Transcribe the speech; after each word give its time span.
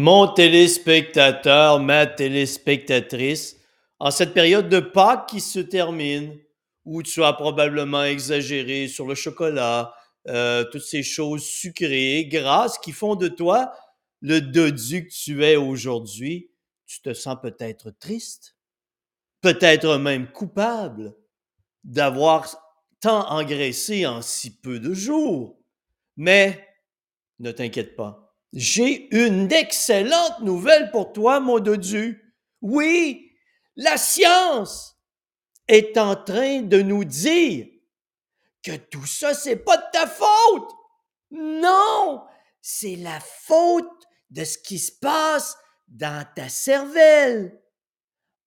Mon 0.00 0.28
téléspectateur, 0.28 1.80
ma 1.80 2.06
téléspectatrice, 2.06 3.56
en 3.98 4.12
cette 4.12 4.32
période 4.32 4.68
de 4.68 4.78
Pâques 4.78 5.26
qui 5.28 5.40
se 5.40 5.58
termine, 5.58 6.38
où 6.84 7.02
tu 7.02 7.24
as 7.24 7.32
probablement 7.32 8.04
exagéré 8.04 8.86
sur 8.86 9.08
le 9.08 9.16
chocolat, 9.16 9.92
euh, 10.28 10.62
toutes 10.70 10.84
ces 10.84 11.02
choses 11.02 11.42
sucrées, 11.42 12.28
grasses 12.30 12.78
qui 12.78 12.92
font 12.92 13.16
de 13.16 13.26
toi 13.26 13.72
le 14.20 14.40
dodu 14.40 15.08
que 15.08 15.12
tu 15.12 15.44
es 15.44 15.56
aujourd'hui, 15.56 16.48
tu 16.86 17.02
te 17.02 17.12
sens 17.12 17.36
peut-être 17.42 17.90
triste, 17.90 18.54
peut-être 19.40 19.96
même 19.96 20.30
coupable 20.30 21.12
d'avoir 21.82 22.46
tant 23.00 23.28
engraissé 23.32 24.06
en 24.06 24.22
si 24.22 24.60
peu 24.60 24.78
de 24.78 24.94
jours. 24.94 25.58
Mais 26.16 26.68
ne 27.40 27.50
t'inquiète 27.50 27.96
pas 27.96 28.27
j'ai 28.52 29.14
une 29.14 29.52
excellente 29.52 30.40
nouvelle 30.40 30.90
pour 30.90 31.12
toi, 31.12 31.40
mon 31.40 31.58
dodu. 31.58 32.34
Oui, 32.62 33.32
la 33.76 33.96
science 33.96 34.96
est 35.68 35.98
en 35.98 36.16
train 36.16 36.62
de 36.62 36.80
nous 36.80 37.04
dire 37.04 37.66
que 38.62 38.76
tout 38.76 39.06
ça, 39.06 39.34
c'est 39.34 39.56
pas 39.56 39.76
de 39.76 39.84
ta 39.92 40.06
faute. 40.06 40.70
Non, 41.30 42.24
c'est 42.60 42.96
la 42.96 43.20
faute 43.20 44.06
de 44.30 44.44
ce 44.44 44.58
qui 44.58 44.78
se 44.78 44.92
passe 44.92 45.56
dans 45.86 46.26
ta 46.34 46.48
cervelle. 46.48 47.60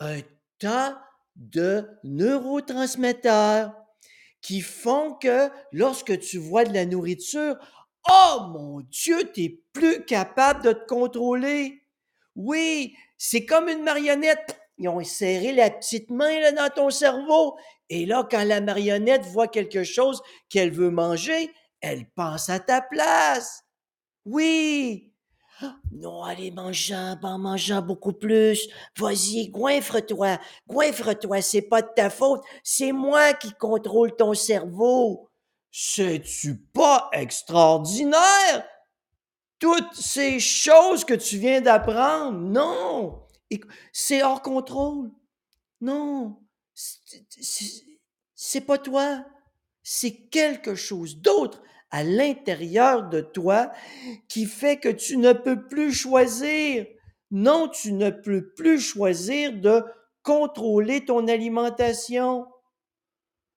Un 0.00 0.20
tas 0.58 1.02
de 1.36 1.88
neurotransmetteurs 2.04 3.74
qui 4.40 4.60
font 4.60 5.14
que 5.14 5.50
lorsque 5.72 6.18
tu 6.20 6.38
vois 6.38 6.64
de 6.64 6.72
la 6.72 6.86
nourriture, 6.86 7.56
Oh 8.08 8.46
mon 8.48 8.80
Dieu, 8.90 9.30
t'es 9.32 9.60
plus 9.72 10.04
capable 10.04 10.62
de 10.62 10.72
te 10.72 10.86
contrôler. 10.86 11.82
Oui, 12.34 12.94
c'est 13.18 13.44
comme 13.44 13.68
une 13.68 13.82
marionnette. 13.82 14.60
Ils 14.78 14.88
ont 14.88 15.02
serré 15.02 15.52
la 15.52 15.70
petite 15.70 16.10
main 16.10 16.40
là, 16.40 16.52
dans 16.52 16.68
ton 16.68 16.90
cerveau. 16.90 17.56
Et 17.88 18.04
là, 18.06 18.26
quand 18.30 18.44
la 18.44 18.60
marionnette 18.60 19.24
voit 19.26 19.48
quelque 19.48 19.84
chose 19.84 20.22
qu'elle 20.48 20.70
veut 20.70 20.90
manger, 20.90 21.50
elle 21.80 22.06
pense 22.14 22.48
à 22.50 22.60
ta 22.60 22.82
place. 22.82 23.62
Oui. 24.24 25.12
Non, 25.92 26.22
allez, 26.22 26.50
mangeant, 26.50 27.16
en 27.22 27.38
mangeant 27.38 27.80
beaucoup 27.80 28.12
plus. 28.12 28.68
Vas-y, 28.98 29.48
goinfre-toi, 29.48 30.38
goinfre-toi, 30.68 31.40
c'est 31.40 31.62
pas 31.62 31.80
de 31.80 31.88
ta 31.96 32.10
faute, 32.10 32.42
c'est 32.62 32.92
moi 32.92 33.32
qui 33.32 33.52
contrôle 33.54 34.14
ton 34.14 34.34
cerveau. 34.34 35.30
C'est-tu 35.78 36.56
pas 36.56 37.10
extraordinaire? 37.12 38.66
Toutes 39.58 39.92
ces 39.92 40.40
choses 40.40 41.04
que 41.04 41.12
tu 41.12 41.36
viens 41.36 41.60
d'apprendre, 41.60 42.38
non, 42.38 43.26
c'est 43.92 44.22
hors 44.22 44.40
contrôle. 44.40 45.10
Non, 45.82 46.38
c'est 46.72 48.62
pas 48.62 48.78
toi, 48.78 49.22
c'est 49.82 50.14
quelque 50.30 50.74
chose 50.74 51.18
d'autre 51.18 51.62
à 51.90 52.04
l'intérieur 52.04 53.10
de 53.10 53.20
toi 53.20 53.70
qui 54.28 54.46
fait 54.46 54.78
que 54.78 54.88
tu 54.88 55.18
ne 55.18 55.34
peux 55.34 55.68
plus 55.68 55.92
choisir. 55.92 56.86
Non, 57.30 57.68
tu 57.68 57.92
ne 57.92 58.08
peux 58.08 58.48
plus 58.54 58.80
choisir 58.80 59.52
de 59.52 59.84
contrôler 60.22 61.04
ton 61.04 61.28
alimentation. 61.28 62.46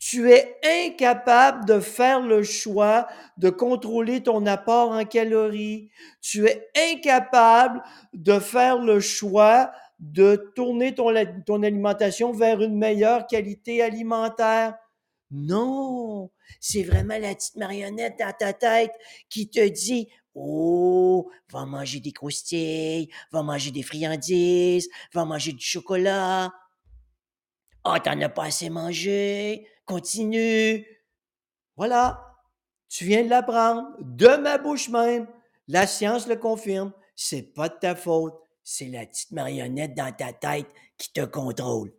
Tu 0.00 0.32
es 0.32 0.56
incapable 0.64 1.66
de 1.66 1.78
faire 1.78 2.22
le 2.22 2.42
choix 2.42 3.06
de 3.36 3.50
contrôler 3.50 4.22
ton 4.22 4.46
apport 4.46 4.92
en 4.92 5.04
calories. 5.04 5.90
Tu 6.22 6.46
es 6.46 6.70
incapable 6.74 7.82
de 8.14 8.38
faire 8.38 8.78
le 8.78 8.98
choix 9.00 9.70
de 9.98 10.52
tourner 10.56 10.94
ton, 10.94 11.62
alimentation 11.62 12.32
vers 12.32 12.62
une 12.62 12.78
meilleure 12.78 13.26
qualité 13.26 13.82
alimentaire. 13.82 14.74
Non, 15.30 16.30
c'est 16.60 16.82
vraiment 16.82 17.18
la 17.18 17.34
petite 17.34 17.56
marionnette 17.56 18.18
dans 18.18 18.32
ta 18.32 18.54
tête 18.54 18.92
qui 19.28 19.50
te 19.50 19.68
dit 19.68 20.08
Oh, 20.34 21.30
va 21.52 21.66
manger 21.66 22.00
des 22.00 22.12
croustilles, 22.12 23.10
va 23.32 23.42
manger 23.42 23.70
des 23.70 23.82
friandises, 23.82 24.88
va 25.12 25.26
manger 25.26 25.52
du 25.52 25.64
chocolat. 25.64 26.50
Oh, 27.84 27.96
t'en 28.02 28.18
as 28.22 28.28
pas 28.30 28.44
assez 28.44 28.70
mangé? 28.70 29.66
Continue. 29.90 30.86
Voilà. 31.76 32.24
Tu 32.88 33.04
viens 33.06 33.24
de 33.24 33.28
l'apprendre 33.28 33.88
de 33.98 34.36
ma 34.36 34.56
bouche 34.56 34.88
même. 34.88 35.26
La 35.66 35.88
science 35.88 36.28
le 36.28 36.36
confirme. 36.36 36.92
C'est 37.16 37.42
pas 37.42 37.68
de 37.68 37.74
ta 37.74 37.96
faute. 37.96 38.38
C'est 38.62 38.86
la 38.86 39.04
petite 39.04 39.32
marionnette 39.32 39.94
dans 39.96 40.12
ta 40.12 40.32
tête 40.32 40.68
qui 40.96 41.12
te 41.12 41.22
contrôle. 41.22 41.92